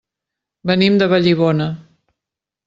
[0.69, 1.69] Venim de Vallibona.